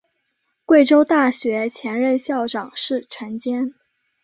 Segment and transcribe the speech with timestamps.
[0.65, 3.75] 贵州大学前任校长是陈坚。